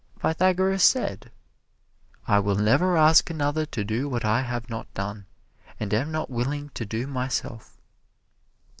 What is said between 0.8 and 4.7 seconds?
said, "I will never ask another to do what I have